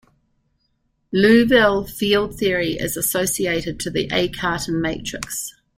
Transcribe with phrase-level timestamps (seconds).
[1.13, 5.53] Liouville field theory is associated to the A Cartan matrix.